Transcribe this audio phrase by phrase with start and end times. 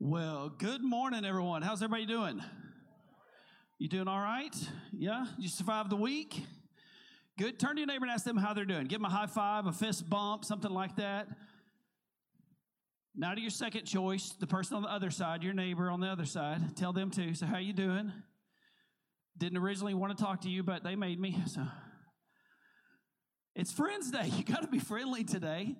[0.00, 1.62] Well, good morning, everyone.
[1.62, 2.40] How's everybody doing?
[3.80, 4.54] You doing all right?
[4.92, 5.26] Yeah?
[5.38, 6.40] You survived the week?
[7.36, 7.58] Good.
[7.58, 8.86] Turn to your neighbor and ask them how they're doing.
[8.86, 11.26] Give them a high five, a fist bump, something like that.
[13.16, 16.06] Now to your second choice, the person on the other side, your neighbor on the
[16.06, 16.76] other side.
[16.76, 17.34] Tell them too.
[17.34, 18.12] So, how you doing?
[19.36, 21.42] Didn't originally want to talk to you, but they made me.
[21.48, 21.62] So,
[23.56, 24.30] it's Friends Day.
[24.36, 25.74] You got to be friendly today.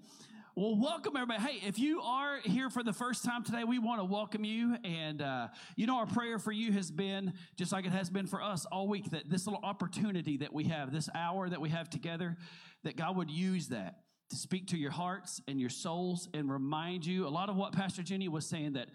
[0.61, 1.41] Well, welcome everybody.
[1.41, 4.77] Hey, if you are here for the first time today, we want to welcome you.
[4.83, 8.27] And, uh, you know, our prayer for you has been, just like it has been
[8.27, 11.69] for us all week, that this little opportunity that we have, this hour that we
[11.69, 12.37] have together,
[12.83, 14.01] that God would use that
[14.31, 17.73] to speak to your hearts and your souls and remind you a lot of what
[17.73, 18.89] Pastor Jenny was saying that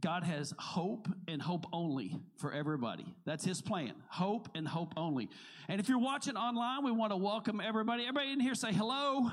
[0.00, 3.06] God has hope and hope only for everybody.
[3.24, 3.92] That's his plan.
[4.08, 5.28] Hope and hope only.
[5.68, 8.02] And if you're watching online, we want to welcome everybody.
[8.02, 9.30] Everybody in here say hello.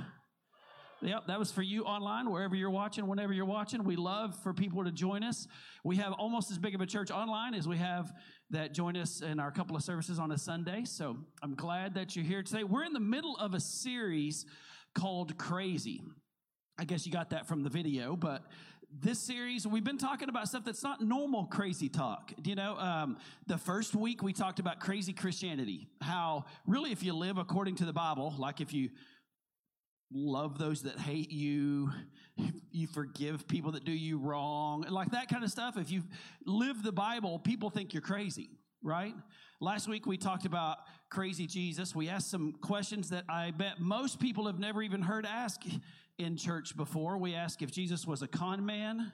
[1.03, 3.83] Yep, that was for you online, wherever you're watching, whenever you're watching.
[3.83, 5.47] We love for people to join us.
[5.83, 8.13] We have almost as big of a church online as we have
[8.51, 10.85] that join us in our couple of services on a Sunday.
[10.85, 12.63] So I'm glad that you're here today.
[12.63, 14.45] We're in the middle of a series
[14.95, 16.01] called Crazy.
[16.79, 18.45] I guess you got that from the video, but
[19.01, 23.17] this series we've been talking about stuff that's not normal crazy talk you know um,
[23.47, 27.85] the first week we talked about crazy christianity how really if you live according to
[27.85, 28.89] the bible like if you
[30.13, 31.91] love those that hate you,
[32.71, 35.77] you forgive people that do you wrong, like that kind of stuff.
[35.77, 36.03] If you
[36.45, 38.49] live the Bible, people think you're crazy,
[38.81, 39.13] right?
[39.59, 40.77] Last week we talked about
[41.09, 41.95] crazy Jesus.
[41.95, 45.67] We asked some questions that I bet most people have never even heard asked
[46.17, 47.17] in church before.
[47.17, 49.11] We asked if Jesus was a con man,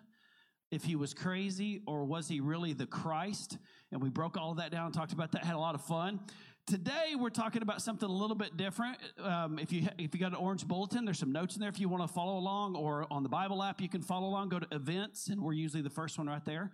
[0.72, 3.58] if he was crazy, or was he really the Christ?
[3.92, 6.20] And we broke all of that down talked about that, had a lot of fun.
[6.70, 9.00] Today we're talking about something a little bit different.
[9.24, 11.80] Um, if you if you got an orange bulletin, there's some notes in there if
[11.80, 14.50] you want to follow along, or on the Bible app you can follow along.
[14.50, 16.70] Go to events, and we're usually the first one right there.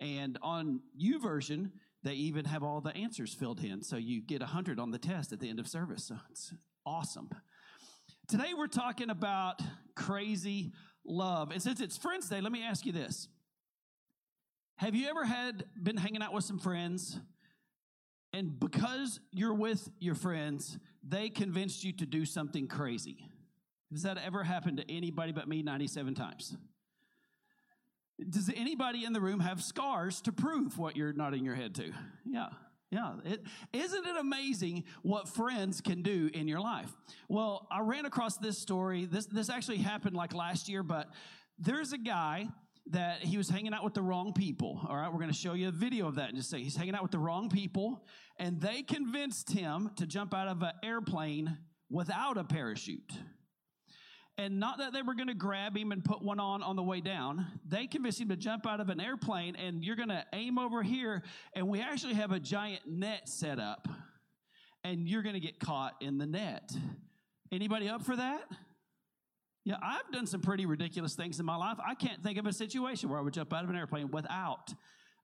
[0.00, 1.70] And on YouVersion,
[2.02, 5.32] they even have all the answers filled in, so you get hundred on the test
[5.32, 6.02] at the end of service.
[6.08, 6.52] So it's
[6.84, 7.30] awesome.
[8.26, 9.62] Today we're talking about
[9.94, 10.72] crazy
[11.06, 13.28] love, and since it's Friends Day, let me ask you this:
[14.78, 17.20] Have you ever had been hanging out with some friends?
[18.32, 23.26] And because you're with your friends, they convinced you to do something crazy.
[23.90, 26.56] Has that ever happened to anybody but me 97 times?
[28.28, 31.92] Does anybody in the room have scars to prove what you're nodding your head to?
[32.24, 32.48] Yeah.
[32.92, 33.42] Yeah, it,
[33.72, 36.90] isn't it amazing what friends can do in your life?
[37.28, 39.04] Well, I ran across this story.
[39.04, 41.08] This this actually happened like last year, but
[41.56, 42.48] there's a guy
[42.90, 44.80] that he was hanging out with the wrong people.
[44.88, 46.76] All right, we're going to show you a video of that and just say he's
[46.76, 48.04] hanging out with the wrong people,
[48.38, 51.58] and they convinced him to jump out of an airplane
[51.88, 53.12] without a parachute.
[54.38, 56.82] And not that they were going to grab him and put one on on the
[56.82, 57.46] way down.
[57.68, 60.82] They convinced him to jump out of an airplane, and you're going to aim over
[60.82, 61.22] here,
[61.54, 63.86] and we actually have a giant net set up,
[64.82, 66.72] and you're going to get caught in the net.
[67.52, 68.42] Anybody up for that?
[69.64, 71.76] Yeah, I've done some pretty ridiculous things in my life.
[71.86, 74.72] I can't think of a situation where I would jump out of an airplane without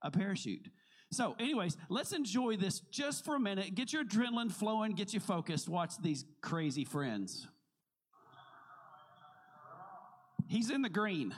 [0.03, 0.69] a parachute.
[1.11, 3.73] So, anyways, let's enjoy this just for a minute.
[3.73, 5.69] Get your adrenaline flowing, get you focused.
[5.69, 7.47] Watch these crazy friends.
[10.47, 11.33] He's in the green.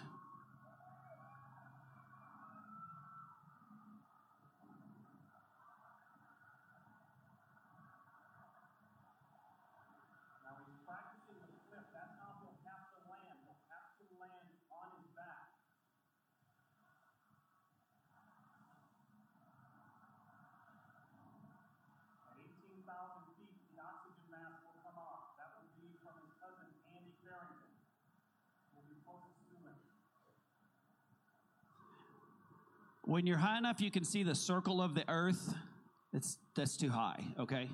[33.19, 35.53] When you're high enough, you can see the circle of the earth.
[36.13, 37.69] It's, that's too high, okay?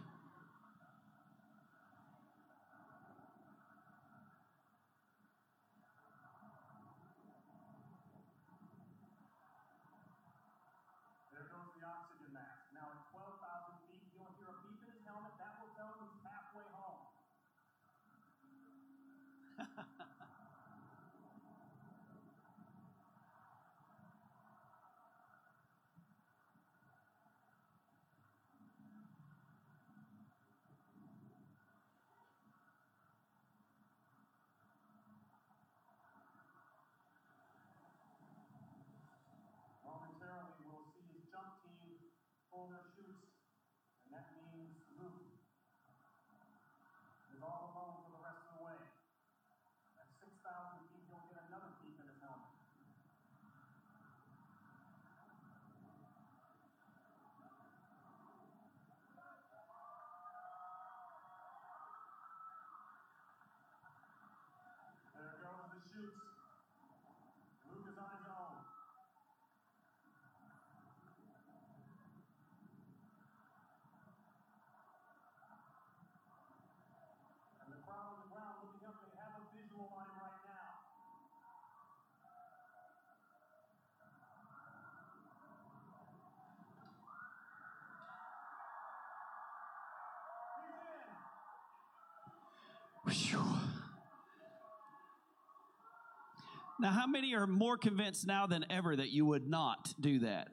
[96.80, 100.50] Now, how many are more convinced now than ever that you would not do that?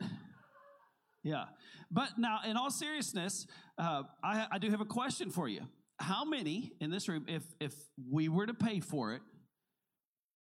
[1.24, 1.44] Yeah.
[1.90, 3.46] But now, in all seriousness,
[3.78, 5.62] uh, I, I do have a question for you.
[5.98, 7.74] How many in this room, if if
[8.10, 9.22] we were to pay for it,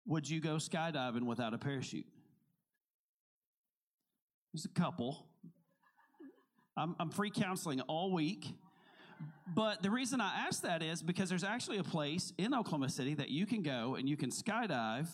[0.05, 2.05] would you go skydiving without a parachute?
[4.53, 5.27] There's a couple.
[6.75, 8.45] I'm, I'm free counseling all week.
[9.55, 13.13] But the reason I ask that is because there's actually a place in Oklahoma City
[13.15, 15.07] that you can go and you can skydive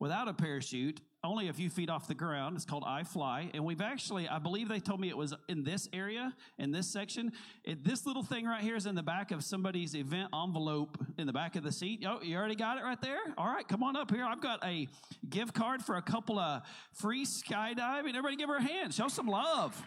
[0.00, 2.54] without a parachute, only a few feet off the ground.
[2.54, 3.50] It's called iFly.
[3.52, 6.86] And we've actually, I believe they told me it was in this area, in this
[6.86, 7.32] section.
[7.64, 11.26] It, this little thing right here is in the back of somebody's event envelope in
[11.26, 12.04] the back of the seat.
[12.06, 13.18] Oh, you already got it right there?
[13.36, 14.24] All right, come on up here.
[14.24, 14.86] I've got a
[15.28, 16.62] gift card for a couple of
[16.92, 18.10] free skydiving.
[18.10, 18.94] Everybody give her a hand.
[18.94, 19.82] Show some love.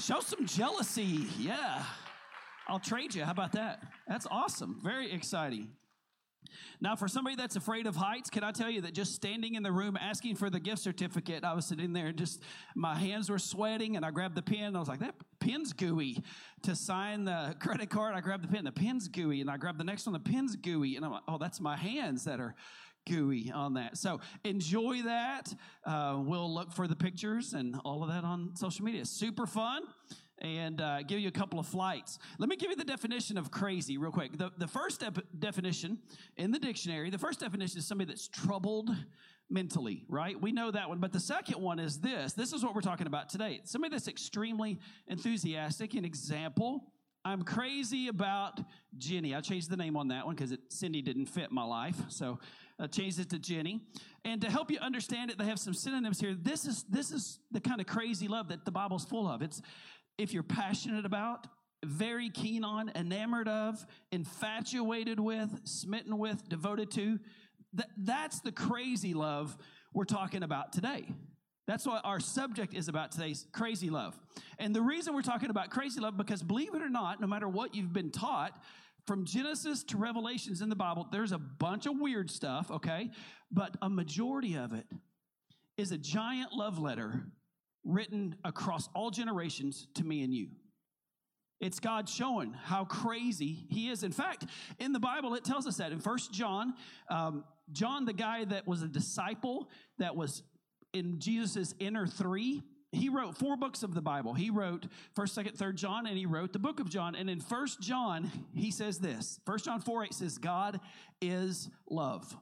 [0.00, 1.28] Show some jealousy.
[1.38, 1.84] Yeah.
[2.68, 3.24] I'll trade you.
[3.24, 3.82] How about that?
[4.08, 4.80] That's awesome.
[4.82, 5.70] Very exciting.
[6.80, 9.62] Now, for somebody that's afraid of heights, can I tell you that just standing in
[9.62, 12.42] the room asking for the gift certificate, I was sitting there and just
[12.74, 15.72] my hands were sweating and I grabbed the pen and I was like, that pen's
[15.72, 16.22] gooey.
[16.62, 19.40] To sign the credit card, I grabbed the pen, the pen's gooey.
[19.40, 20.96] And I grabbed the next one, the pen's gooey.
[20.96, 22.54] And I'm like, oh, that's my hands that are
[23.06, 23.96] gooey on that.
[23.98, 25.52] So enjoy that.
[25.84, 29.04] Uh, we'll look for the pictures and all of that on social media.
[29.04, 29.82] Super fun
[30.38, 32.18] and uh, give you a couple of flights.
[32.38, 34.36] Let me give you the definition of crazy real quick.
[34.36, 35.02] The, the first
[35.38, 35.98] definition
[36.36, 38.90] in the dictionary, the first definition is somebody that's troubled
[39.50, 40.40] mentally, right?
[40.40, 40.98] We know that one.
[40.98, 42.32] But the second one is this.
[42.32, 43.60] This is what we're talking about today.
[43.64, 45.94] Somebody that's extremely enthusiastic.
[45.94, 46.92] An example,
[47.24, 48.60] I'm crazy about
[48.98, 49.34] Jenny.
[49.34, 51.96] I changed the name on that one because Cindy didn't fit my life.
[52.08, 52.38] So
[52.78, 53.80] I changed it to Jenny.
[54.24, 56.34] And to help you understand it, they have some synonyms here.
[56.34, 59.42] This is this is the kind of crazy love that the Bible's full of.
[59.42, 59.62] It's
[60.18, 61.46] if you're passionate about,
[61.84, 67.18] very keen on, enamored of, infatuated with, smitten with, devoted to.
[67.76, 69.56] Th- that's the crazy love
[69.92, 71.06] we're talking about today.
[71.66, 74.18] That's what our subject is about today's crazy love.
[74.58, 77.48] And the reason we're talking about crazy love, because believe it or not, no matter
[77.48, 78.52] what you've been taught,
[79.06, 83.10] from Genesis to Revelations in the Bible, there's a bunch of weird stuff, okay?
[83.50, 84.86] But a majority of it
[85.76, 87.26] is a giant love letter
[87.84, 90.48] written across all generations to me and you.
[91.60, 94.02] It's God showing how crazy He is.
[94.02, 94.46] In fact,
[94.78, 96.74] in the Bible, it tells us that in First John,
[97.08, 100.42] um, John, the guy that was a disciple that was
[100.92, 104.34] in Jesus' inner three, he wrote four books of the Bible.
[104.34, 107.14] He wrote First, Second, Third John, and he wrote the book of John.
[107.14, 110.80] And in First John, he says this: First John four eight says, "God
[111.20, 112.36] is love."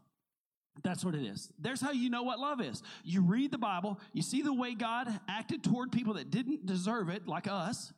[0.82, 1.50] That's what it is.
[1.58, 2.82] There's how you know what love is.
[3.04, 7.08] You read the Bible, you see the way God acted toward people that didn't deserve
[7.08, 7.92] it, like us,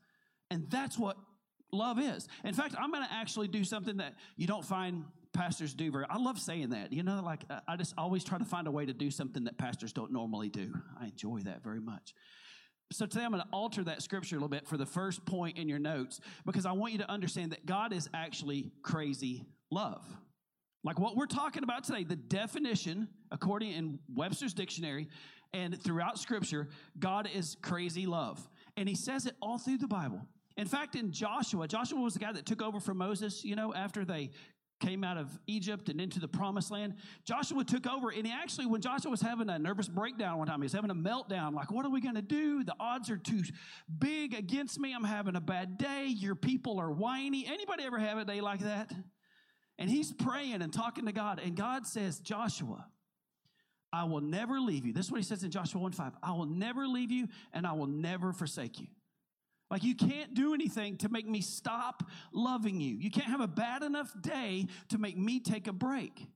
[0.50, 1.16] and that's what
[1.72, 2.28] love is.
[2.44, 6.06] In fact, I'm going to actually do something that you don't find pastors do very.
[6.08, 6.92] I love saying that.
[6.92, 9.58] You know, like I just always try to find a way to do something that
[9.58, 10.72] pastors don't normally do.
[11.00, 12.14] I enjoy that very much.
[12.92, 15.58] So today I'm going to alter that scripture a little bit for the first point
[15.58, 20.04] in your notes because I want you to understand that God is actually crazy love.
[20.84, 25.08] Like what we're talking about today, the definition, according in Webster's dictionary
[25.54, 28.46] and throughout scripture, God is crazy love.
[28.76, 30.20] And he says it all through the Bible.
[30.56, 33.72] In fact, in Joshua, Joshua was the guy that took over from Moses, you know,
[33.74, 34.30] after they
[34.80, 36.94] came out of Egypt and into the promised land.
[37.24, 40.60] Joshua took over, and he actually, when Joshua was having a nervous breakdown one time,
[40.60, 42.62] he was having a meltdown, like, what are we going to do?
[42.62, 43.42] The odds are too
[43.98, 44.92] big against me.
[44.92, 46.06] I'm having a bad day.
[46.08, 47.46] Your people are whiny.
[47.46, 48.92] Anybody ever have a day like that?
[49.78, 51.40] And he's praying and talking to God.
[51.44, 52.86] And God says, Joshua,
[53.92, 54.92] I will never leave you.
[54.92, 56.12] This is what he says in Joshua 1 5.
[56.22, 58.86] I will never leave you and I will never forsake you.
[59.70, 62.02] Like you can't do anything to make me stop
[62.32, 62.96] loving you.
[62.96, 66.26] You can't have a bad enough day to make me take a break.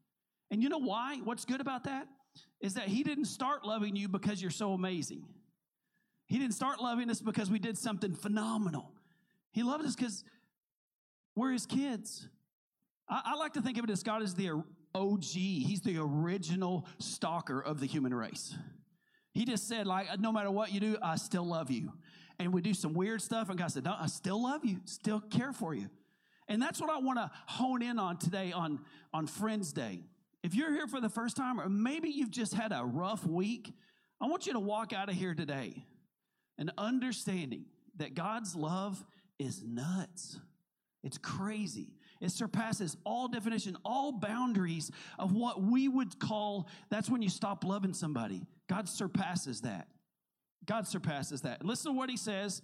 [0.51, 1.21] And you know why?
[1.23, 2.09] What's good about that
[2.61, 5.25] is that he didn't start loving you because you're so amazing.
[6.27, 8.93] He didn't start loving us because we did something phenomenal.
[9.53, 10.25] He loved us because
[11.35, 12.29] we're his kids.
[13.09, 14.63] I, I like to think of it as God is the
[14.95, 15.25] OG.
[15.25, 18.55] He's the original stalker of the human race.
[19.33, 21.93] He just said, like, no matter what you do, I still love you.
[22.39, 25.21] And we do some weird stuff, and God said, no, I still love you, still
[25.21, 25.91] care for you.
[26.49, 28.81] And that's what I want to hone in on today on,
[29.13, 30.01] on Friends Day.
[30.43, 33.73] If you're here for the first time, or maybe you've just had a rough week,
[34.21, 35.85] I want you to walk out of here today
[36.57, 39.05] and understanding that God's love
[39.39, 40.39] is nuts.
[41.03, 41.93] It's crazy.
[42.21, 47.65] It surpasses all definition, all boundaries of what we would call that's when you stop
[47.65, 48.43] loving somebody.
[48.69, 49.89] God surpasses that.
[50.67, 51.65] God surpasses that.
[51.65, 52.61] Listen to what he says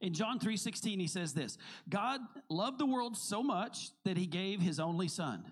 [0.00, 4.60] in John 3:16 he says this, God loved the world so much that he gave
[4.60, 5.44] his only son.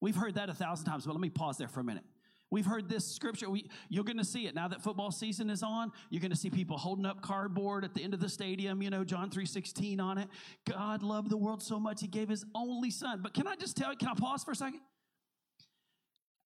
[0.00, 2.04] We've heard that a thousand times, but let me pause there for a minute.
[2.50, 3.50] We've heard this scripture.
[3.50, 5.92] We, you're going to see it now that football season is on.
[6.08, 8.80] You're going to see people holding up cardboard at the end of the stadium.
[8.80, 10.28] You know, John three sixteen on it.
[10.66, 13.20] God loved the world so much He gave His only Son.
[13.22, 13.98] But can I just tell you?
[13.98, 14.80] Can I pause for a second?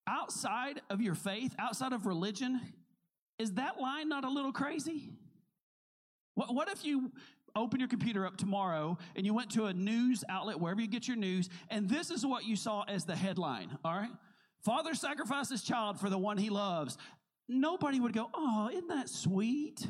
[0.08, 2.60] Outside of your faith, outside of religion,
[3.38, 5.10] is that line not a little crazy?
[6.34, 7.12] What, what if you
[7.54, 11.06] open your computer up tomorrow and you went to a news outlet, wherever you get
[11.06, 14.10] your news, and this is what you saw as the headline, all right?
[14.64, 16.96] Father sacrifices child for the one he loves.
[17.48, 19.86] Nobody would go, oh, isn't that sweet?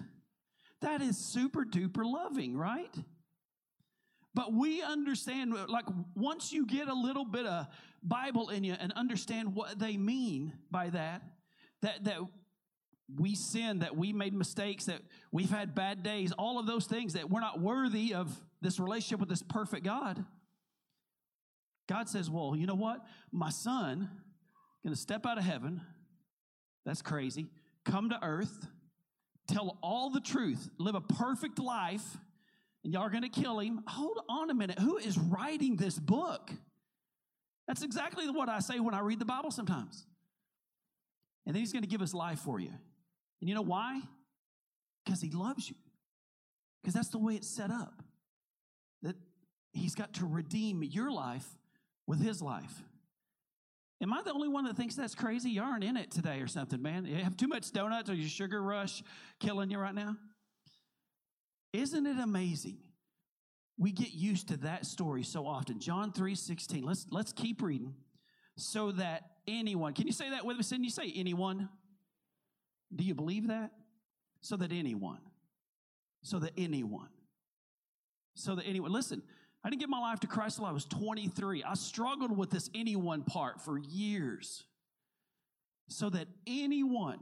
[0.81, 2.95] That is super duper loving, right?
[4.35, 7.67] But we understand, like, once you get a little bit of
[8.03, 11.23] Bible in you and understand what they mean by that,
[11.83, 12.19] that, that
[13.15, 17.13] we sin, that we made mistakes, that we've had bad days, all of those things,
[17.13, 20.25] that we're not worthy of this relationship with this perfect God.
[21.89, 23.05] God says, Well, you know what?
[23.31, 24.09] My son
[24.85, 25.81] gonna step out of heaven.
[26.85, 27.47] That's crazy.
[27.85, 28.67] Come to earth,
[29.49, 32.17] tell all the truth, live a perfect life,
[32.85, 33.83] and y'all are gonna kill him.
[33.87, 34.79] Hold on a minute.
[34.79, 36.51] Who is writing this book?
[37.69, 40.07] That's exactly what I say when I read the Bible sometimes.
[41.47, 42.73] And then he's gonna give us life for you.
[43.41, 44.01] And you know why?
[45.05, 45.77] Because he loves you.
[46.81, 48.03] Because that's the way it's set up.
[49.03, 49.17] That
[49.73, 51.47] he's got to redeem your life
[52.07, 52.83] with his life.
[54.03, 55.51] Am I the only one that thinks that's crazy?
[55.51, 57.07] You aren't in it today or something, man.
[57.07, 59.03] You have too much donuts or your sugar rush
[59.39, 60.17] killing you right now?
[61.73, 62.79] Isn't it amazing?
[63.79, 65.79] We get used to that story so often.
[65.79, 66.85] John 3 16.
[66.85, 67.95] Let's let's keep reading.
[68.57, 70.65] So that anyone, can you say that with me?
[70.65, 71.69] Can you say anyone?
[72.95, 73.71] Do you believe that?
[74.43, 75.21] So that anyone,
[76.23, 77.09] so that anyone,
[78.35, 79.23] so that anyone, listen,
[79.65, 81.63] I didn't give my life to Christ until I was 23.
[81.63, 84.65] I struggled with this anyone part for years.
[85.89, 87.19] So that anyone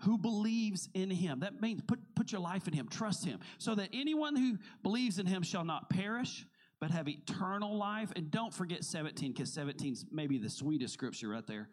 [0.00, 3.74] who believes in him, that means put, put your life in him, trust him, so
[3.74, 6.46] that anyone who believes in him shall not perish,
[6.80, 8.12] but have eternal life.
[8.16, 11.68] And don't forget 17, because 17 is maybe the sweetest scripture right there.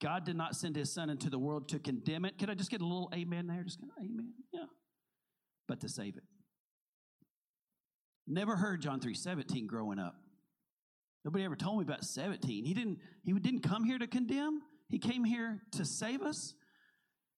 [0.00, 2.38] God did not send his son into the world to condemn it.
[2.38, 3.62] Could I just get a little amen there?
[3.62, 4.32] Just amen.
[4.52, 4.66] Yeah.
[5.66, 6.22] But to save it.
[8.28, 10.14] Never heard John 3 17 growing up.
[11.24, 12.64] Nobody ever told me about 17.
[12.64, 16.54] He didn't, he didn't come here to condemn, he came here to save us.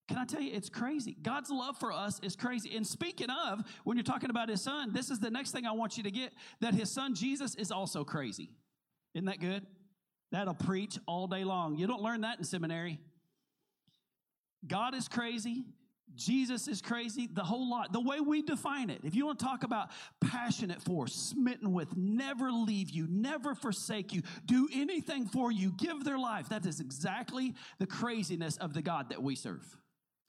[0.09, 1.16] Can I tell you, it's crazy.
[1.23, 2.75] God's love for us is crazy.
[2.75, 5.70] And speaking of, when you're talking about his son, this is the next thing I
[5.70, 8.50] want you to get that his son Jesus is also crazy.
[9.14, 9.64] Isn't that good?
[10.32, 11.76] That'll preach all day long.
[11.76, 12.99] You don't learn that in seminary.
[14.66, 15.64] God is crazy.
[16.17, 17.93] Jesus is crazy, the whole lot.
[17.93, 19.00] The way we define it.
[19.05, 19.90] If you want to talk about
[20.21, 26.05] passionate for, smitten with, never leave you, never forsake you, do anything for you, give
[26.05, 26.49] their life.
[26.49, 29.64] That is exactly the craziness of the God that we serve.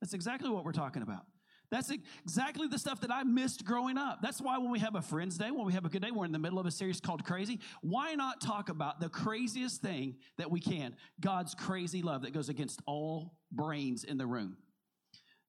[0.01, 1.25] That's exactly what we're talking about.
[1.71, 4.19] That's exactly the stuff that I missed growing up.
[4.21, 6.25] That's why when we have a Friends Day, when we have a good day, we're
[6.25, 7.61] in the middle of a series called Crazy.
[7.81, 10.95] Why not talk about the craziest thing that we can?
[11.21, 14.57] God's crazy love that goes against all brains in the room.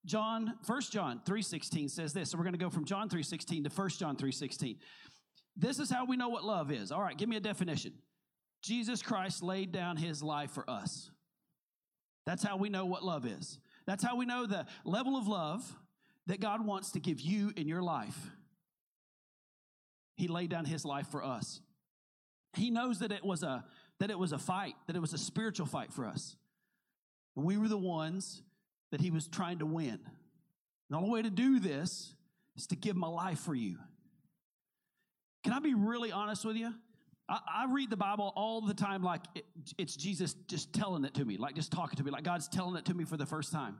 [0.05, 2.31] John, 1 John 3.16 says this.
[2.31, 4.77] So we're going to go from John 3.16 to 1 John 3.16.
[5.57, 6.91] This is how we know what love is.
[6.91, 7.93] All right, give me a definition.
[8.63, 11.11] Jesus Christ laid down his life for us.
[12.27, 13.59] That's how we know what love is.
[13.87, 15.77] That's how we know the level of love
[16.27, 18.31] that God wants to give you in your life.
[20.17, 21.61] He laid down his life for us.
[22.55, 23.65] He knows that it was a
[23.99, 26.37] that it was a fight, that it was a spiritual fight for us.
[27.37, 28.43] We were the ones
[28.93, 29.99] that he was trying to win.
[30.89, 32.15] the only way to do this
[32.57, 33.79] is to give my life for you.
[35.43, 36.73] Can I be really honest with you?
[37.29, 39.45] I, I read the Bible all the time like it,
[39.79, 42.77] it's Jesus just telling it to me, like just talking to me, like God's telling
[42.77, 43.79] it to me for the first time.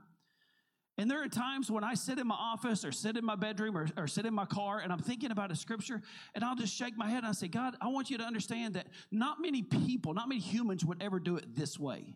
[0.97, 3.75] And there are times when I sit in my office or sit in my bedroom
[3.75, 6.01] or, or, sit in my car and I'm thinking about a scripture
[6.35, 8.75] and I'll just shake my head and I say, God, I want you to understand
[8.75, 12.15] that not many people, not many humans would ever do it this way.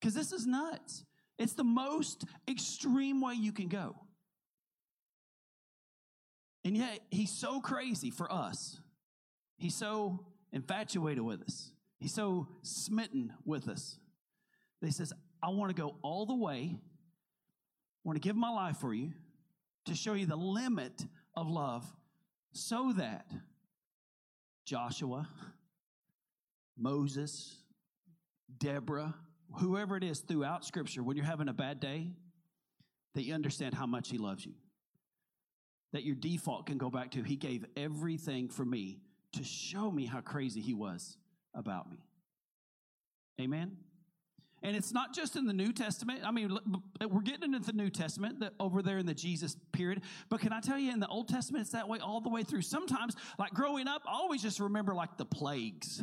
[0.00, 1.04] Because this is nuts.
[1.38, 3.96] It's the most extreme way you can go.
[6.64, 8.80] And yet, he's so crazy for us.
[9.58, 11.70] He's so infatuated with us.
[12.00, 13.98] He's so smitten with us.
[14.80, 15.12] He says,
[15.42, 16.76] I want to go all the way
[18.06, 19.12] I want to give my life for you
[19.86, 21.84] to show you the limit of love
[22.52, 23.26] so that
[24.64, 25.28] Joshua,
[26.78, 27.56] Moses,
[28.58, 29.12] Deborah,
[29.58, 32.10] whoever it is throughout Scripture, when you're having a bad day,
[33.14, 34.52] that you understand how much He loves you.
[35.92, 39.00] That your default can go back to, He gave everything for me
[39.32, 41.16] to show me how crazy He was
[41.54, 41.98] about me.
[43.40, 43.76] Amen.
[44.62, 46.22] And it's not just in the New Testament.
[46.24, 46.58] I mean,
[47.00, 50.02] we're getting into the New Testament over there in the Jesus period.
[50.28, 52.42] But can I tell you, in the Old Testament, it's that way all the way
[52.42, 52.62] through.
[52.62, 56.02] Sometimes, like growing up, I always just remember like the plagues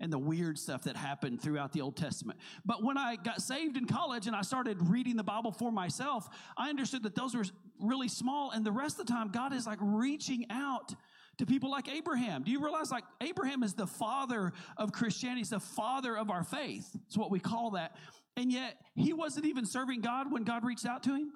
[0.00, 2.38] and the weird stuff that happened throughout the Old Testament.
[2.64, 6.28] But when I got saved in college and I started reading the Bible for myself,
[6.56, 7.44] I understood that those were
[7.80, 8.50] really small.
[8.50, 10.94] And the rest of the time, God is like reaching out
[11.38, 12.42] to people like Abraham.
[12.42, 16.44] Do you realize like Abraham is the father of Christianity, he's the father of our
[16.44, 16.88] faith.
[17.06, 17.96] It's what we call that.
[18.36, 21.32] And yet he wasn't even serving God when God reached out to him.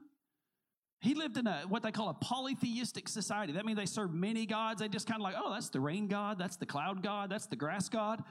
[1.03, 3.55] He lived in a what they call a polytheistic society.
[3.55, 4.81] That means they serve many gods.
[4.83, 7.47] They just kind of like, oh, that's the rain god, that's the cloud god, that's
[7.47, 8.23] the grass god.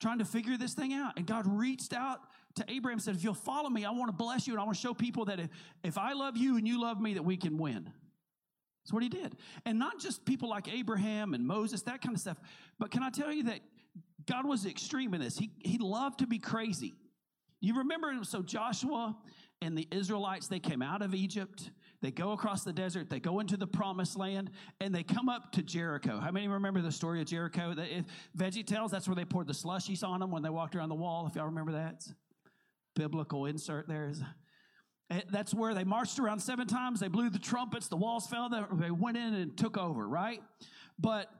[0.00, 1.14] Trying to figure this thing out.
[1.16, 2.20] And God reached out
[2.56, 4.64] to Abraham and said, If you'll follow me, I want to bless you and I
[4.64, 5.48] want to show people that if,
[5.82, 7.90] if I love you and you love me, that we can win.
[8.86, 9.36] That's what he did.
[9.64, 12.38] And not just people like Abraham and Moses, that kind of stuff.
[12.78, 13.60] But can I tell you that
[14.26, 15.36] God was extreme in this?
[15.36, 16.94] He, he loved to be crazy.
[17.60, 19.16] You remember, so Joshua
[19.60, 21.70] and the Israelites, they came out of Egypt.
[22.02, 23.10] They go across the desert.
[23.10, 24.50] They go into the promised land
[24.80, 26.18] and they come up to Jericho.
[26.18, 27.74] How many remember the story of Jericho?
[27.76, 28.04] If
[28.36, 30.94] Veggie Tales, that's where they poured the slushies on them when they walked around the
[30.94, 32.06] wall, if y'all remember that.
[32.94, 34.22] Biblical insert there is
[35.10, 37.00] Eh, that's where they marched around seven times.
[37.00, 37.88] They blew the trumpets.
[37.88, 38.48] The walls fell.
[38.48, 40.42] They went in and took over, right?
[40.98, 41.30] But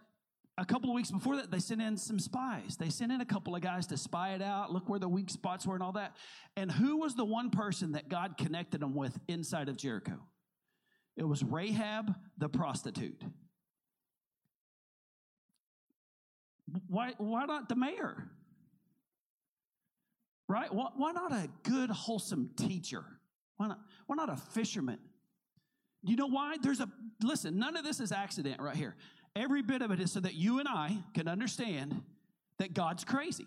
[0.59, 2.77] a couple of weeks before that, they sent in some spies.
[2.79, 5.31] They sent in a couple of guys to spy it out, look where the weak
[5.31, 6.17] spots were and all that.
[6.57, 10.21] And who was the one person that God connected them with inside of Jericho?
[11.17, 13.23] It was Rahab the prostitute.
[16.89, 18.29] Why, why not the mayor?
[20.49, 20.73] Right?
[20.73, 23.05] Why, why not a good, wholesome teacher?
[23.57, 24.99] Why not, why not a fisherman?
[26.03, 26.57] You know why?
[26.63, 26.89] There's a,
[27.23, 28.95] listen, none of this is accident right here.
[29.35, 32.03] Every bit of it is so that you and I can understand
[32.59, 33.47] that God's crazy,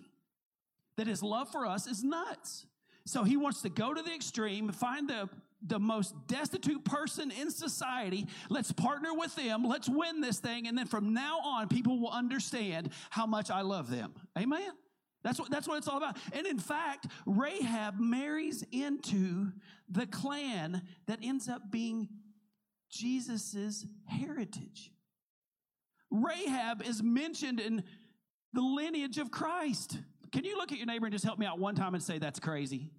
[0.97, 2.65] that his love for us is nuts.
[3.05, 5.29] So he wants to go to the extreme, find the,
[5.65, 8.27] the most destitute person in society.
[8.49, 9.63] Let's partner with them.
[9.63, 10.67] Let's win this thing.
[10.67, 14.13] And then from now on, people will understand how much I love them.
[14.37, 14.71] Amen.
[15.23, 16.17] That's what, that's what it's all about.
[16.31, 19.51] And in fact, Rahab marries into
[19.89, 22.07] the clan that ends up being
[22.89, 24.91] Jesus's heritage.
[26.09, 27.83] Rahab is mentioned in
[28.53, 29.97] the lineage of Christ.
[30.31, 32.17] Can you look at your neighbor and just help me out one time and say
[32.17, 32.91] that's crazy?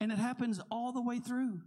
[0.00, 1.60] And it happens all the way through.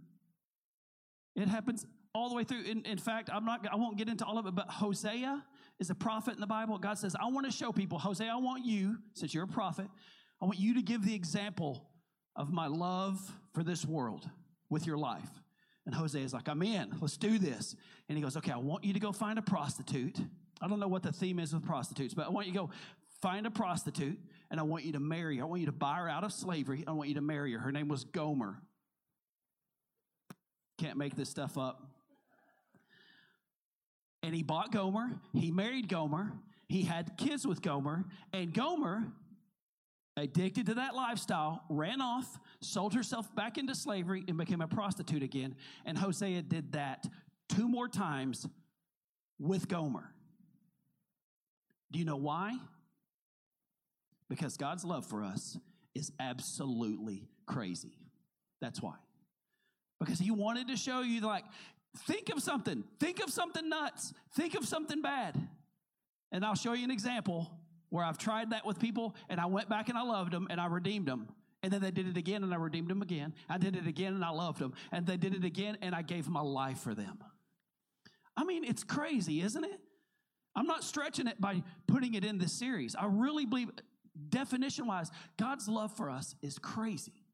[1.36, 2.62] It happens all the way through.
[2.62, 5.42] In, in fact, I'm not, I won't get into all of it, but Hosea
[5.78, 6.78] is a prophet in the Bible.
[6.78, 9.86] God says, I want to show people, Hosea, I want you, since you're a prophet,
[10.40, 11.86] I want you to give the example
[12.36, 13.20] of my love
[13.54, 14.28] for this world
[14.68, 15.28] with your life.
[15.86, 16.94] And Hosea is like, I'm in.
[17.00, 17.74] Let's do this.
[18.08, 20.18] And he goes, Okay, I want you to go find a prostitute.
[20.60, 22.70] I don't know what the theme is with prostitutes, but I want you to go
[23.20, 24.18] find a prostitute
[24.52, 25.44] and I want you to marry her.
[25.44, 26.84] I want you to buy her out of slavery.
[26.86, 27.58] I want you to marry her.
[27.58, 28.58] Her name was Gomer.
[30.76, 31.82] Can't make this stuff up.
[34.22, 35.10] And he bought Gomer.
[35.32, 36.34] He married Gomer.
[36.68, 38.04] He had kids with Gomer.
[38.34, 39.04] And Gomer,
[40.18, 45.22] addicted to that lifestyle, ran off, sold herself back into slavery, and became a prostitute
[45.22, 45.56] again.
[45.86, 47.06] And Hosea did that
[47.48, 48.46] two more times
[49.38, 50.12] with Gomer.
[51.90, 52.58] Do you know why?
[54.32, 55.58] Because God's love for us
[55.94, 57.98] is absolutely crazy.
[58.62, 58.94] That's why.
[60.00, 61.44] Because he wanted to show you, like,
[62.06, 65.38] think of something, think of something nuts, think of something bad.
[66.32, 67.50] And I'll show you an example
[67.90, 70.58] where I've tried that with people and I went back and I loved them and
[70.58, 71.28] I redeemed them.
[71.62, 73.34] And then they did it again and I redeemed them again.
[73.50, 74.72] I did it again and I loved them.
[74.92, 77.18] And they did it again and I gave my life for them.
[78.34, 79.78] I mean, it's crazy, isn't it?
[80.56, 82.96] I'm not stretching it by putting it in this series.
[82.96, 83.70] I really believe,
[84.28, 87.24] definition wise, God's love for us is crazy.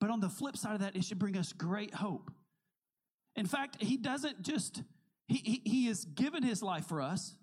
[0.00, 2.30] But on the flip side of that, it should bring us great hope.
[3.36, 4.82] In fact, He doesn't just,
[5.28, 7.34] He, he, he has given His life for us,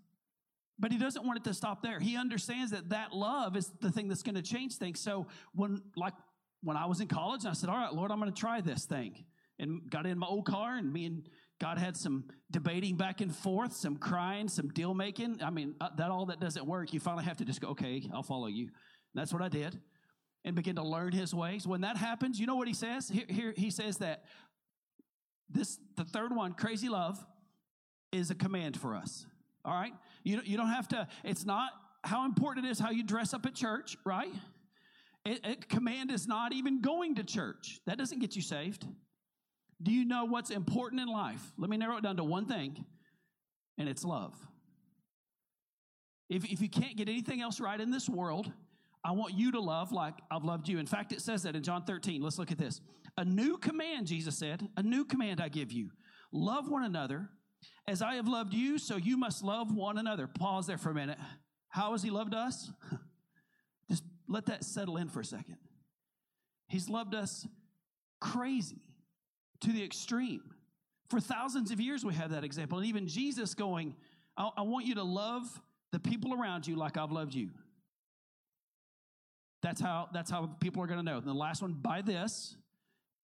[0.79, 1.99] but he doesn't want it to stop there.
[1.99, 4.99] He understands that that love is the thing that's going to change things.
[4.99, 6.13] So when, like,
[6.61, 8.85] when I was in college, I said, "All right, Lord, I'm going to try this
[8.85, 9.25] thing,"
[9.59, 11.27] and got in my old car, and me and
[11.59, 15.41] God had some debating back and forth, some crying, some deal making.
[15.41, 16.93] I mean, uh, that all that doesn't work.
[16.93, 19.79] You finally have to just go, "Okay, I'll follow you." And that's what I did,
[20.45, 21.65] and begin to learn His ways.
[21.65, 23.09] When that happens, you know what He says?
[23.09, 24.25] Here, here He says that
[25.49, 27.25] this, the third one, crazy love,
[28.11, 29.25] is a command for us.
[29.63, 29.93] All right?
[30.23, 31.71] You, you don't have to, it's not
[32.03, 34.31] how important it is how you dress up at church, right?
[35.69, 37.79] Command is not even going to church.
[37.85, 38.85] That doesn't get you saved.
[39.81, 41.41] Do you know what's important in life?
[41.57, 42.83] Let me narrow it down to one thing,
[43.77, 44.33] and it's love.
[46.29, 48.51] If, if you can't get anything else right in this world,
[49.03, 50.79] I want you to love like I've loved you.
[50.79, 52.21] In fact, it says that in John 13.
[52.21, 52.81] Let's look at this.
[53.17, 55.91] A new command, Jesus said, a new command I give you
[56.31, 57.29] love one another.
[57.87, 60.27] As I have loved you, so you must love one another.
[60.27, 61.17] Pause there for a minute.
[61.69, 62.69] How has he loved us?
[63.89, 65.57] Just let that settle in for a second.
[66.67, 67.47] He's loved us
[68.19, 68.86] crazy
[69.61, 70.53] to the extreme.
[71.09, 72.79] For thousands of years, we have that example.
[72.79, 73.95] And even Jesus going,
[74.35, 77.49] I, I want you to love the people around you like I've loved you.
[79.63, 81.17] That's how, that's how people are going to know.
[81.17, 82.55] And the last one, by this,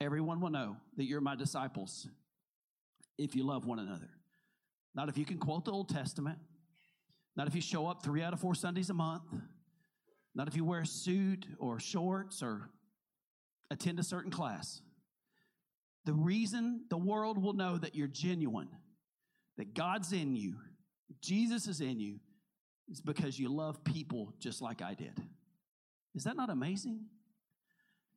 [0.01, 2.07] everyone will know that you're my disciples
[3.17, 4.09] if you love one another.
[4.95, 6.37] Not if you can quote the Old Testament,
[7.35, 9.23] not if you show up three out of four Sundays a month,
[10.35, 12.69] not if you wear a suit or shorts or
[13.69, 14.81] attend a certain class.
[16.05, 18.69] The reason the world will know that you're genuine,
[19.57, 20.55] that God's in you,
[21.21, 22.19] Jesus is in you,
[22.89, 25.17] is because you love people just like I did.
[26.15, 27.05] Is that not amazing?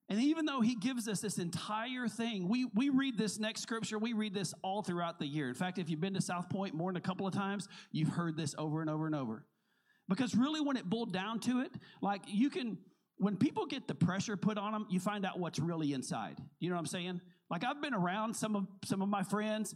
[0.09, 3.99] And even though he gives us this entire thing, we, we read this next scripture,
[3.99, 5.49] we read this all throughout the year.
[5.49, 8.11] In fact, if you've been to South Point more than a couple of times, you've
[8.11, 9.45] heard this over and over and over.
[10.09, 12.79] Because really, when it boiled down to it, like you can,
[13.19, 16.39] when people get the pressure put on them, you find out what's really inside.
[16.61, 17.21] You know what I'm saying?
[17.49, 19.75] Like I've been around some of some of my friends,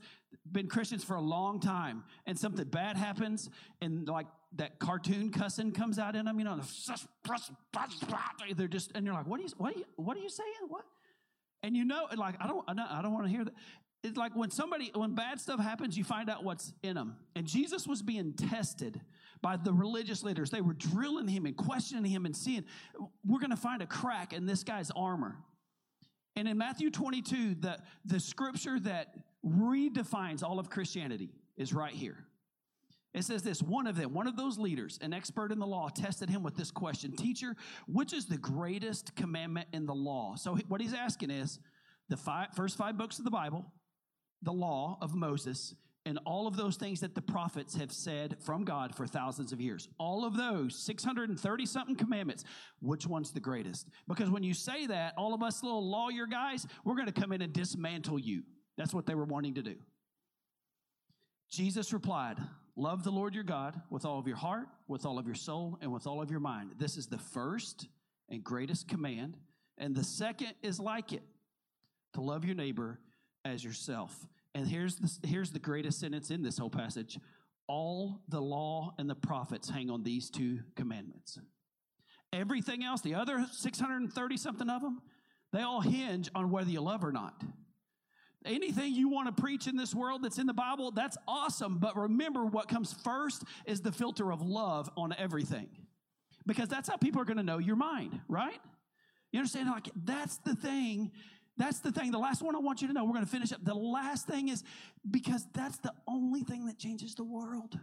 [0.51, 3.49] been Christians for a long time, and something bad happens,
[3.81, 6.61] and like that cartoon cussing comes out in them, you know,
[8.57, 10.49] they're just, and you're like, what are you, what are you, what are you saying?
[10.69, 10.85] What?
[11.63, 13.55] And you know, like I don't, I don't, I don't want to hear that.
[14.03, 17.17] It's like when somebody, when bad stuff happens, you find out what's in them.
[17.37, 18.99] And Jesus was being tested
[19.43, 20.51] by the religious leaders.
[20.51, 22.65] They were drilling him and questioning him and seeing,
[23.27, 25.37] we're going to find a crack in this guy's armor.
[26.41, 27.77] And in Matthew 22, the,
[28.07, 32.17] the scripture that redefines all of Christianity is right here.
[33.13, 35.91] It says this one of them, one of those leaders, an expert in the law,
[35.91, 40.35] tested him with this question Teacher, which is the greatest commandment in the law?
[40.35, 41.59] So, what he's asking is
[42.09, 43.71] the five, first five books of the Bible,
[44.41, 45.75] the law of Moses,
[46.07, 49.61] and all of those things that the prophets have said from God for thousands of
[49.61, 49.89] years.
[49.99, 52.45] All of those 630 something commandments,
[52.81, 53.89] which one's the greatest?
[54.09, 57.33] Because when you say that, all of us little lawyer guys, we're going to come
[57.33, 58.43] in and dismantle you.
[58.79, 59.77] That's what they were wanting to do.
[61.51, 62.39] Jesus replied,
[62.77, 65.77] Love the Lord your God with all of your heart, with all of your soul,
[65.83, 66.73] and with all of your mind.
[66.79, 67.89] This is the first
[68.31, 69.37] and greatest command.
[69.77, 71.23] And the second is like it
[72.15, 72.99] to love your neighbor
[73.45, 74.27] as yourself.
[74.55, 77.19] And here's the, here's the greatest sentence in this whole passage
[77.69, 81.39] all the law and the prophets hang on these two commandments.
[82.33, 85.01] Everything else, the other 630 something of them,
[85.53, 87.41] they all hinge on whether you love or not.
[88.45, 91.79] Anything you want to preach in this world that's in the Bible, that's awesome.
[91.79, 95.69] But remember, what comes first is the filter of love on everything.
[96.47, 98.59] Because that's how people are going to know your mind, right?
[99.31, 99.69] You understand?
[99.69, 101.13] Like, that's the thing
[101.61, 102.11] that's the thing.
[102.11, 103.63] The last one I want you to know, we're going to finish up.
[103.63, 104.65] The last thing is
[105.09, 107.79] because that's the only thing that changes the world.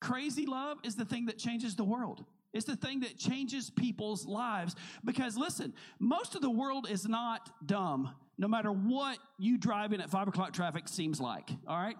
[0.00, 2.24] Crazy love is the thing that changes the world.
[2.52, 4.76] It's the thing that changes people's lives.
[5.04, 10.00] Because listen, most of the world is not dumb, no matter what you drive in
[10.00, 11.50] at five o'clock traffic seems like.
[11.66, 11.96] All right?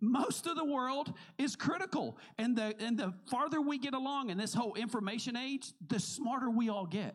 [0.00, 2.18] Most of the world is critical.
[2.38, 6.50] And the, and the farther we get along in this whole information age, the smarter
[6.50, 7.14] we all get.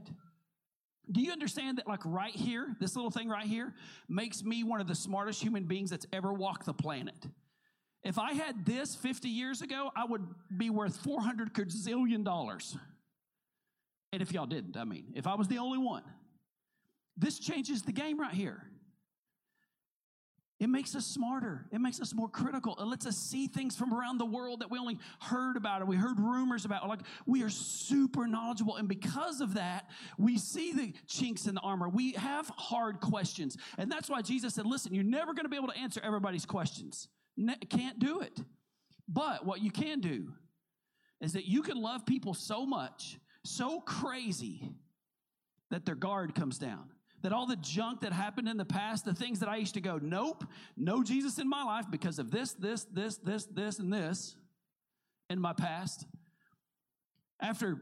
[1.11, 3.73] Do you understand that, like right here, this little thing right here
[4.07, 7.15] makes me one of the smartest human beings that's ever walked the planet?
[8.03, 12.77] If I had this 50 years ago, I would be worth 400 gazillion dollars.
[14.13, 16.03] And if y'all didn't, I mean, if I was the only one,
[17.17, 18.63] this changes the game right here.
[20.59, 21.65] It makes us smarter.
[21.71, 22.75] It makes us more critical.
[22.77, 25.85] It lets us see things from around the world that we only heard about or
[25.85, 26.87] we heard rumors about.
[26.89, 28.75] Like we are super knowledgeable.
[28.75, 31.87] And because of that, we see the chinks in the armor.
[31.87, 33.55] We have hard questions.
[33.77, 36.45] And that's why Jesus said, listen, you're never going to be able to answer everybody's
[36.45, 37.07] questions.
[37.37, 38.37] Ne- can't do it.
[39.07, 40.33] But what you can do
[41.21, 44.73] is that you can love people so much, so crazy,
[45.71, 46.89] that their guard comes down
[47.21, 49.81] that all the junk that happened in the past, the things that I used to
[49.81, 50.45] go, nope,
[50.77, 54.35] no Jesus in my life because of this, this, this, this, this, and this
[55.29, 56.05] in my past.
[57.41, 57.81] After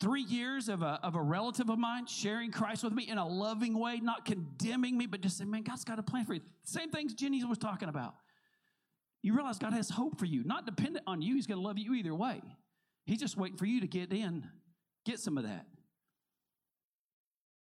[0.00, 3.26] three years of a, of a relative of mine sharing Christ with me in a
[3.26, 6.40] loving way, not condemning me, but just saying, man, God's got a plan for you.
[6.64, 8.14] Same things Jenny was talking about.
[9.22, 11.36] You realize God has hope for you, not dependent on you.
[11.36, 12.42] He's going to love you either way.
[13.06, 14.48] He's just waiting for you to get in,
[15.06, 15.66] get some of that.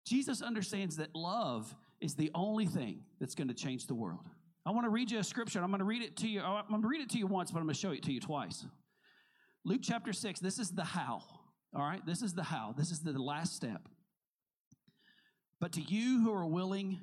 [0.09, 4.27] Jesus understands that love is the only thing that's going to change the world.
[4.65, 5.61] I want to read you a scripture.
[5.63, 6.41] I'm going to read it to you.
[6.41, 8.03] Oh, I'm going to read it to you once, but I'm going to show it
[8.05, 8.65] to you twice.
[9.65, 11.23] Luke chapter 6, this is the how.
[11.75, 12.75] All right, this is the how.
[12.77, 13.87] This is the last step.
[15.61, 17.01] But to you who are willing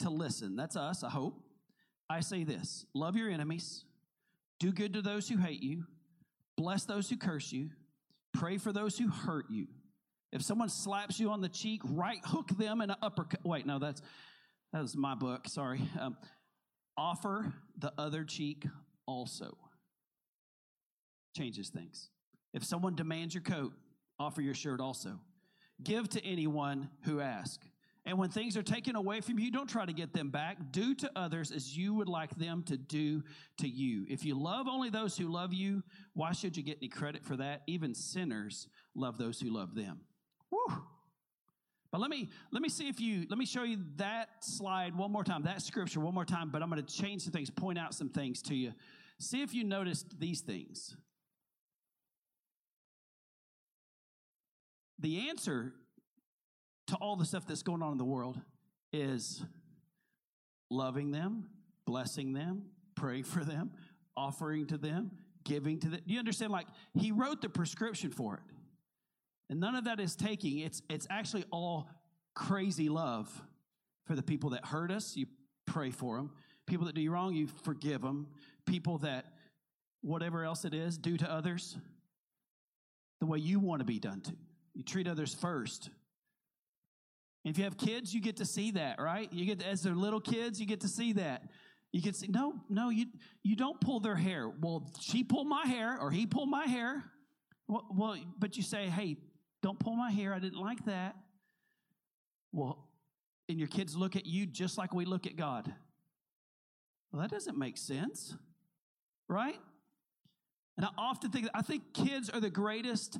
[0.00, 1.40] to listen, that's us, I hope,
[2.08, 3.84] I say this love your enemies,
[4.58, 5.84] do good to those who hate you,
[6.56, 7.70] bless those who curse you,
[8.32, 9.68] pray for those who hurt you.
[10.32, 13.40] If someone slaps you on the cheek, right hook them in an uppercut.
[13.44, 14.00] Wait, no, that's
[14.72, 15.48] that was my book.
[15.48, 15.80] Sorry.
[15.98, 16.16] Um,
[16.96, 18.64] offer the other cheek
[19.06, 19.56] also.
[21.36, 22.10] Changes things.
[22.52, 23.72] If someone demands your coat,
[24.18, 25.18] offer your shirt also.
[25.82, 27.66] Give to anyone who asks.
[28.06, 30.56] And when things are taken away from you, don't try to get them back.
[30.72, 33.22] Do to others as you would like them to do
[33.58, 34.06] to you.
[34.08, 35.82] If you love only those who love you,
[36.14, 37.62] why should you get any credit for that?
[37.66, 40.00] Even sinners love those who love them.
[41.92, 45.10] But let me let me see if you let me show you that slide one
[45.10, 47.78] more time, that scripture one more time, but I'm going to change some things, point
[47.78, 48.72] out some things to you.
[49.18, 50.96] See if you noticed these things.
[55.00, 55.72] The answer
[56.88, 58.38] to all the stuff that's going on in the world
[58.92, 59.42] is
[60.70, 61.46] loving them,
[61.86, 63.72] blessing them, praying for them,
[64.16, 65.10] offering to them,
[65.44, 66.00] giving to them.
[66.06, 66.52] Do you understand?
[66.52, 68.49] Like, he wrote the prescription for it.
[69.50, 71.90] And none of that is taking, it's, it's actually all
[72.34, 73.28] crazy love
[74.06, 75.16] for the people that hurt us.
[75.16, 75.26] You
[75.66, 76.30] pray for them.
[76.66, 78.28] People that do you wrong, you forgive them.
[78.64, 79.26] People that,
[80.02, 81.76] whatever else it is, do to others
[83.18, 84.32] the way you want to be done to.
[84.74, 85.90] You treat others first.
[87.44, 89.30] if you have kids, you get to see that, right?
[89.32, 91.42] You get as they're little kids, you get to see that.
[91.92, 93.06] You can see, no, no, you
[93.42, 94.48] you don't pull their hair.
[94.48, 97.02] Well, she pulled my hair, or he pulled my hair.
[97.66, 99.16] Well, well, but you say, hey,
[99.62, 100.34] don't pull my hair.
[100.34, 101.16] I didn't like that.
[102.52, 102.86] Well,
[103.48, 105.72] and your kids look at you just like we look at God.
[107.12, 108.36] Well, that doesn't make sense,
[109.28, 109.58] right?
[110.76, 113.18] And I often think I think kids are the greatest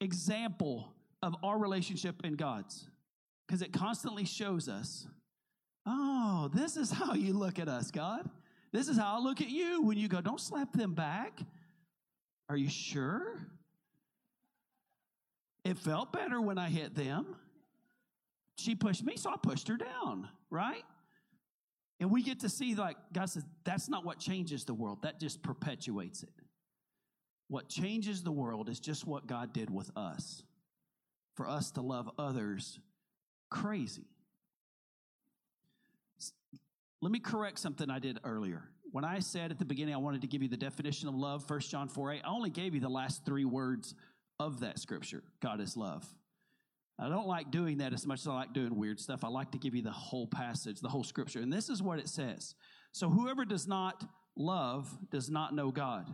[0.00, 0.92] example
[1.22, 2.86] of our relationship in God's
[3.46, 5.06] because it constantly shows us,
[5.86, 8.28] oh, this is how you look at us, God.
[8.72, 11.40] This is how I look at you when you go, don't slap them back.
[12.48, 13.36] Are you sure?
[15.64, 17.36] It felt better when I hit them.
[18.58, 20.84] She pushed me, so I pushed her down, right?
[22.00, 25.20] And we get to see, like, God says, that's not what changes the world, that
[25.20, 26.32] just perpetuates it.
[27.48, 30.42] What changes the world is just what God did with us
[31.34, 32.80] for us to love others
[33.50, 34.06] crazy.
[37.00, 38.62] Let me correct something I did earlier.
[38.92, 41.48] When I said at the beginning I wanted to give you the definition of love,
[41.48, 43.94] 1 John 4 8, I only gave you the last three words
[44.46, 46.06] of that scripture God is love.
[46.98, 49.24] I don't like doing that as much as I like doing weird stuff.
[49.24, 51.40] I like to give you the whole passage, the whole scripture.
[51.40, 52.54] And this is what it says
[52.92, 54.04] So whoever does not
[54.36, 56.06] love does not know God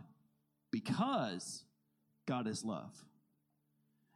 [0.71, 1.63] because
[2.25, 2.91] God is love.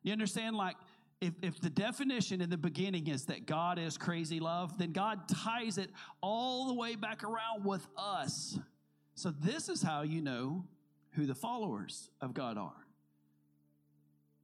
[0.03, 0.55] You understand?
[0.55, 0.75] Like,
[1.21, 5.27] if, if the definition in the beginning is that God is crazy love, then God
[5.29, 5.89] ties it
[6.21, 8.59] all the way back around with us.
[9.15, 10.65] So, this is how you know
[11.11, 12.82] who the followers of God are.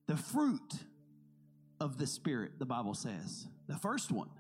[0.10, 0.74] The fruit
[1.80, 3.46] of the Spirit, the Bible says.
[3.68, 4.32] The first one,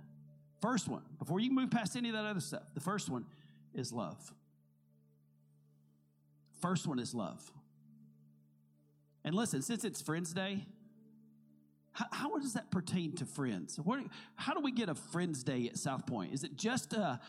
[0.62, 3.25] first one, before you move past any of that other stuff, the first one
[3.75, 4.17] is love.
[6.60, 7.39] First one is love.
[9.23, 10.65] And listen, since it's Friends Day,
[11.91, 13.77] how, how does that pertain to friends?
[13.77, 13.99] What,
[14.38, 16.34] how do we get a Friends Day at South Point?
[16.34, 17.19] Is it just a,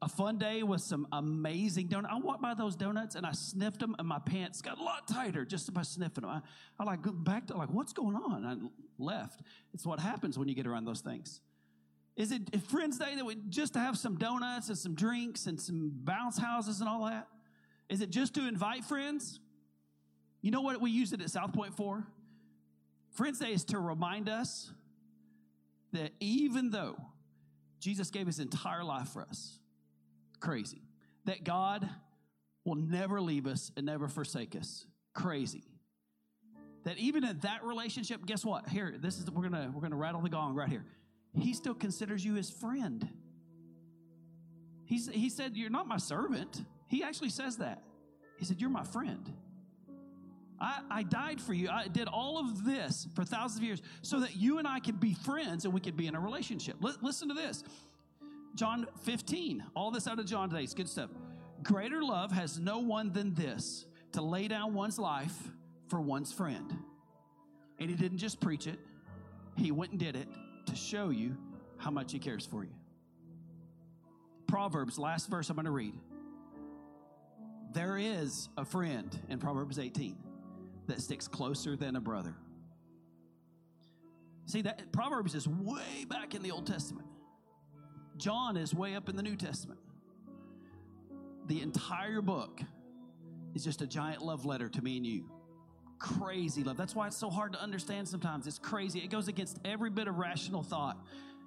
[0.00, 2.14] a fun day with some amazing donuts.
[2.14, 5.08] I walked by those donuts and I sniffed them, and my pants got a lot
[5.08, 6.30] tighter just by sniffing them.
[6.30, 6.40] I,
[6.78, 8.44] I like go back to like, what's going on?
[8.44, 9.40] I left.
[9.74, 11.40] It's what happens when you get around those things.
[12.16, 15.60] Is it Friends Day that we just to have some donuts and some drinks and
[15.60, 17.28] some bounce houses and all that?
[17.88, 19.40] Is it just to invite friends?
[20.42, 22.06] You know what we use it at South Point for?
[23.12, 24.72] Friends Day is to remind us
[25.92, 26.96] that even though
[27.80, 29.57] Jesus gave his entire life for us,
[30.40, 30.82] Crazy.
[31.24, 31.88] That God
[32.64, 34.86] will never leave us and never forsake us.
[35.14, 35.64] Crazy.
[36.84, 38.68] That even in that relationship, guess what?
[38.68, 40.84] Here, this is we're gonna we're gonna rattle the gong right here.
[41.36, 43.08] He still considers you his friend.
[44.88, 46.64] He's, he said, You're not my servant.
[46.86, 47.82] He actually says that.
[48.38, 49.30] He said, You're my friend.
[50.60, 51.68] I, I died for you.
[51.68, 54.98] I did all of this for thousands of years so that you and I could
[54.98, 56.76] be friends and we could be in a relationship.
[56.82, 57.62] L- listen to this.
[58.54, 60.62] John 15, all this out of John today.
[60.62, 61.10] It's good stuff.
[61.62, 65.36] Greater love has no one than this to lay down one's life
[65.88, 66.76] for one's friend.
[67.78, 68.78] And he didn't just preach it,
[69.56, 70.28] he went and did it
[70.66, 71.36] to show you
[71.76, 72.74] how much he cares for you.
[74.46, 75.94] Proverbs, last verse I'm going to read.
[77.72, 80.16] there is a friend in Proverbs 18
[80.86, 82.34] that sticks closer than a brother.
[84.46, 87.07] See that Proverbs is way back in the Old Testament.
[88.18, 89.80] John is way up in the New Testament.
[91.46, 92.60] The entire book
[93.54, 95.30] is just a giant love letter to me and you.
[95.98, 96.76] Crazy love.
[96.76, 98.46] That's why it's so hard to understand sometimes.
[98.46, 99.00] It's crazy.
[99.00, 100.98] It goes against every bit of rational thought.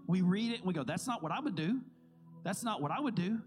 [0.07, 1.79] We read it and we go, that's not what I would do.
[2.43, 3.39] That's not what I would do.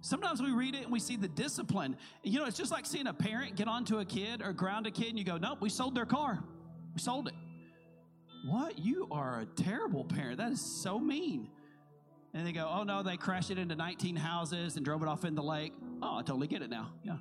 [0.00, 1.96] Sometimes we read it and we see the discipline.
[2.22, 4.90] You know, it's just like seeing a parent get onto a kid or ground a
[4.90, 6.42] kid and you go, nope, we sold their car.
[6.94, 7.34] We sold it.
[8.46, 8.78] What?
[8.78, 10.38] You are a terrible parent.
[10.38, 11.48] That is so mean.
[12.36, 15.24] And they go, oh no, they crashed it into 19 houses and drove it off
[15.24, 15.72] in the lake.
[16.02, 16.90] Oh, I totally get it now.
[17.02, 17.16] Yeah.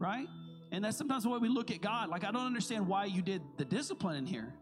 [0.00, 0.26] Right?
[0.72, 2.08] And that's sometimes the way we look at God.
[2.08, 4.52] Like, I don't understand why you did the discipline in here.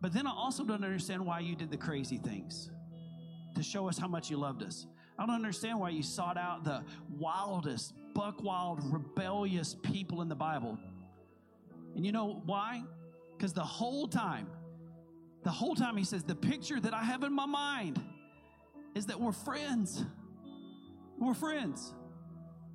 [0.00, 2.70] But then I also don't understand why you did the crazy things
[3.56, 4.86] to show us how much you loved us.
[5.18, 6.84] I don't understand why you sought out the
[7.18, 10.78] wildest, buck wild, rebellious people in the Bible.
[11.96, 12.84] And you know why?
[13.36, 14.46] Because the whole time,
[15.42, 18.00] the whole time he says, the picture that I have in my mind
[18.94, 20.04] is that we're friends.
[21.18, 21.94] We're friends.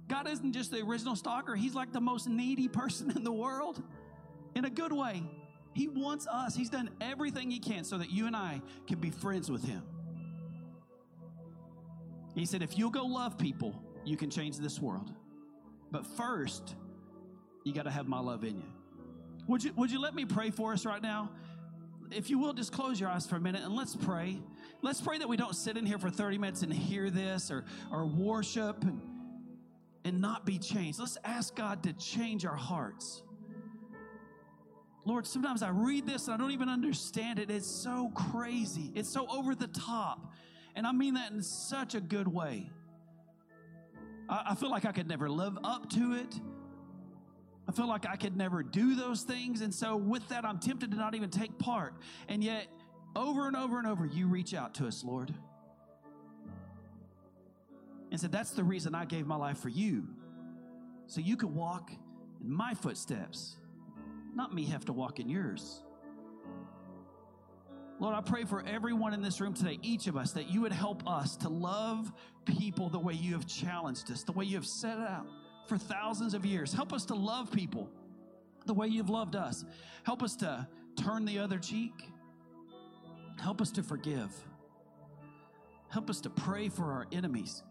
[0.08, 3.82] God isn't just the original stalker, He's like the most needy person in the world
[4.56, 5.24] in a good way.
[5.74, 6.56] He wants us.
[6.56, 9.84] He's done everything He can so that you and I can be friends with Him.
[12.34, 15.12] He said, if you'll go love people, you can change this world.
[15.92, 16.76] But first,
[17.64, 18.72] you got to have my love in you.
[19.48, 21.32] Would you, would you let me pray for us right now?
[22.12, 24.40] If you will, just close your eyes for a minute and let's pray.
[24.82, 27.66] Let's pray that we don't sit in here for 30 minutes and hear this or,
[27.92, 29.02] or worship and,
[30.06, 31.00] and not be changed.
[31.00, 33.24] Let's ask God to change our hearts.
[35.04, 37.50] Lord, sometimes I read this and I don't even understand it.
[37.50, 40.34] It's so crazy, it's so over the top.
[40.76, 42.70] And I mean that in such a good way.
[44.30, 46.40] I, I feel like I could never live up to it.
[47.68, 49.62] I feel like I could never do those things.
[49.62, 51.96] And so, with that, I'm tempted to not even take part.
[52.30, 52.68] And yet,
[53.18, 55.34] over and over and over, you reach out to us, Lord.
[58.12, 60.08] And said, That's the reason I gave my life for you.
[61.08, 61.92] So you could walk
[62.42, 63.56] in my footsteps,
[64.36, 65.82] not me have to walk in yours.
[68.00, 70.72] Lord, I pray for everyone in this room today, each of us, that you would
[70.72, 72.12] help us to love
[72.46, 75.26] people the way you have challenged us, the way you have set it out
[75.68, 76.72] for thousands of years.
[76.72, 77.90] Help us to love people
[78.68, 79.66] the way you've loved us.
[80.04, 81.94] Help us to turn the other cheek.
[83.48, 84.30] Help us to forgive.
[85.88, 87.64] Help us to pray for our enemies.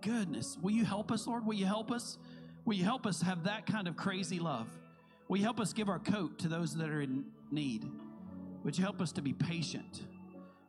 [0.00, 1.44] Goodness, will you help us, Lord?
[1.44, 2.16] Will you help us?
[2.64, 4.68] Will you help us have that kind of crazy love?
[5.26, 7.90] Will you help us give our coat to those that are in need?
[8.62, 10.04] Would you help us to be patient?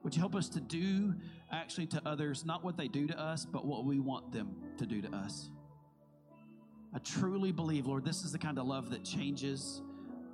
[0.01, 1.13] Would you help us to do
[1.51, 4.87] actually to others not what they do to us, but what we want them to
[4.87, 5.51] do to us?
[6.95, 9.83] I truly believe, Lord, this is the kind of love that changes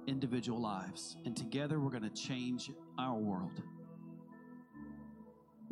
[0.07, 1.17] individual lives.
[1.25, 3.62] And together we're going to change our world.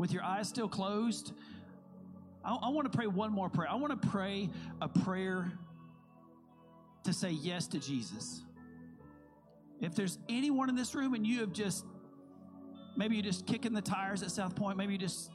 [0.01, 1.31] With your eyes still closed,
[2.43, 3.69] I, I want to pray one more prayer.
[3.69, 4.49] I want to pray
[4.81, 5.51] a prayer
[7.03, 8.41] to say yes to Jesus.
[9.79, 11.85] If there's anyone in this room and you have just,
[12.97, 15.29] maybe you're just kicking the tires at South Point, maybe you just,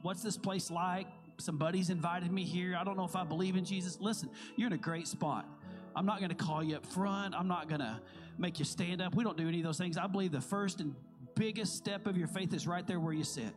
[0.00, 1.06] what's this place like?
[1.36, 2.74] Some buddies invited me here.
[2.74, 3.98] I don't know if I believe in Jesus.
[4.00, 5.46] Listen, you're in a great spot.
[5.94, 7.34] I'm not going to call you up front.
[7.34, 8.00] I'm not going to
[8.38, 9.14] make you stand up.
[9.14, 9.98] We don't do any of those things.
[9.98, 10.94] I believe the first and
[11.34, 13.52] biggest step of your faith is right there where you sit.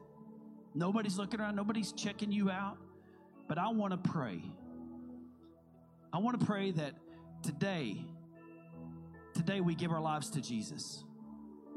[0.73, 2.77] Nobody's looking around, nobody's checking you out.
[3.47, 4.41] But I want to pray.
[6.13, 6.93] I want to pray that
[7.41, 8.05] today
[9.39, 11.03] today we give our lives to Jesus.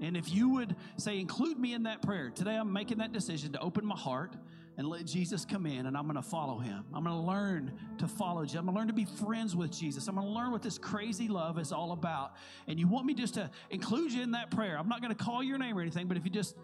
[0.01, 3.53] And if you would say, include me in that prayer, today I'm making that decision
[3.53, 4.35] to open my heart
[4.77, 6.85] and let Jesus come in, and I'm going to follow him.
[6.95, 8.59] I'm going to learn to follow Jesus.
[8.59, 10.09] I'm going to learn to be friends with Jesus.
[10.09, 12.33] I'm going to learn what this crazy love is all about.
[12.67, 14.79] And you want me just to include you in that prayer.
[14.79, 16.57] I'm not going to call your name or anything, but if you just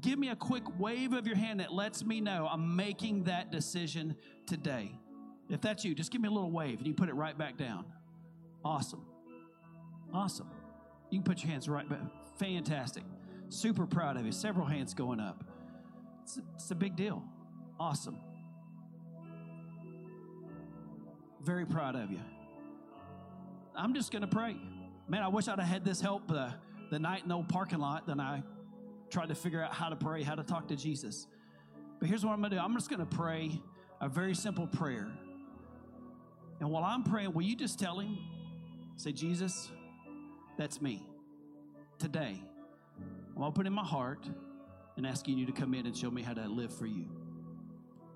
[0.00, 3.50] give me a quick wave of your hand that lets me know I'm making that
[3.50, 4.92] decision today.
[5.48, 7.56] If that's you, just give me a little wave and you put it right back
[7.56, 7.86] down.
[8.64, 9.04] Awesome.
[10.12, 10.50] Awesome.
[11.10, 12.00] You can put your hands right back.
[12.38, 13.02] Fantastic.
[13.48, 14.32] Super proud of you.
[14.32, 15.44] Several hands going up.
[16.22, 17.22] It's a, it's a big deal.
[17.80, 18.18] Awesome.
[21.42, 22.20] Very proud of you.
[23.74, 24.56] I'm just going to pray.
[25.08, 26.50] Man, I wish I'd have had this help uh,
[26.90, 28.06] the night in the old parking lot.
[28.06, 28.42] Then I
[29.10, 31.26] tried to figure out how to pray, how to talk to Jesus.
[31.98, 33.60] But here's what I'm going to do I'm just going to pray
[34.00, 35.08] a very simple prayer.
[36.60, 38.18] And while I'm praying, will you just tell him,
[38.96, 39.70] say, Jesus,
[40.56, 41.06] that's me.
[41.98, 42.42] Today,
[43.36, 44.28] I'm opening my heart
[44.96, 47.06] and asking you to come in and show me how to live for you.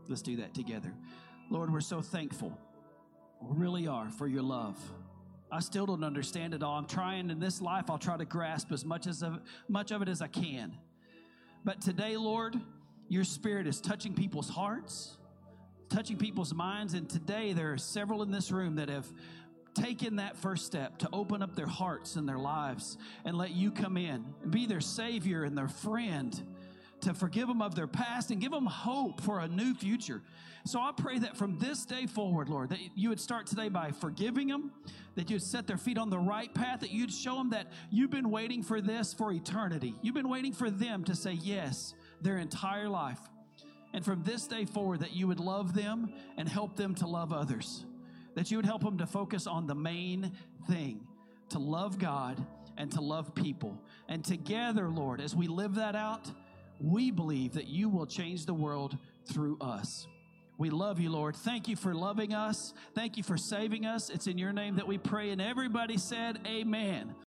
[0.09, 0.93] Let's do that together.
[1.51, 2.59] Lord, we're so thankful
[3.41, 4.77] We really are for your love.
[5.53, 6.79] I still don't understand it all.
[6.79, 9.39] I'm trying in this life, I'll try to grasp as much, as of,
[9.69, 10.73] much of it as I can.
[11.63, 12.59] But today, Lord,
[13.09, 15.19] your spirit is touching people's hearts,
[15.91, 16.95] touching people's minds.
[16.95, 19.07] And today, there are several in this room that have
[19.75, 22.97] taken that first step to open up their hearts and their lives
[23.27, 26.43] and let you come in and be their savior and their friend
[27.03, 30.23] to forgive them of their past and give them hope for a new future.
[30.65, 33.91] So I pray that from this day forward, Lord, that you would start today by
[33.91, 34.71] forgiving them,
[35.17, 38.11] that you'd set their feet on the right path, that you'd show them that you've
[38.11, 39.95] been waiting for this for eternity.
[40.03, 43.19] You've been waiting for them to say yes their entire life.
[43.93, 47.33] And from this day forward, that you would love them and help them to love
[47.33, 47.85] others.
[48.37, 50.33] That you would help them to focus on the main
[50.69, 51.07] thing
[51.51, 52.45] to love God
[52.77, 53.79] and to love people.
[54.09, 56.31] And together, Lord, as we live that out,
[56.83, 60.07] we believe that you will change the world through us.
[60.59, 61.37] We love you, Lord.
[61.37, 62.75] Thank you for loving us.
[62.95, 64.11] Thank you for saving us.
[64.11, 65.31] It's in your name that we pray.
[65.31, 67.15] And everybody said, Amen.